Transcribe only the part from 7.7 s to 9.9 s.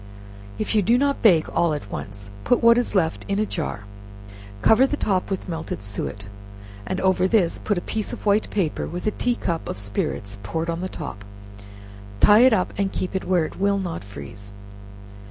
a piece of white paper, with a tea cup of